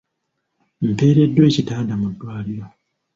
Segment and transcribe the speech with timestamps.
[0.91, 2.65] Mpereddwa ekitanda mu ddwaliro.